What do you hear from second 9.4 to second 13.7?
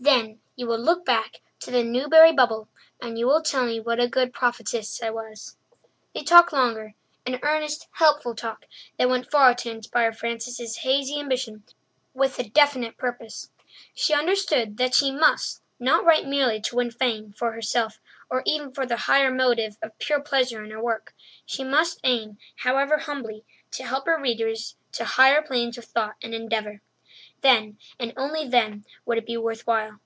to inspire Frances's hazy ambition with a definite purpose.